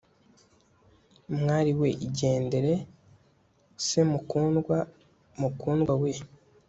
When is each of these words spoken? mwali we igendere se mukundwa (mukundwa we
mwali 1.39 1.71
we 1.79 1.89
igendere 2.07 2.73
se 3.87 3.99
mukundwa 4.11 4.77
(mukundwa 5.39 5.93
we 6.01 6.11